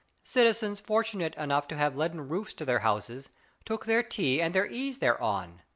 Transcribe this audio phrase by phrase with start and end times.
[0.23, 3.29] Citizens, fortunate enough to have leaden roofs to their houses,
[3.65, 5.61] took their tea and their ease thereon.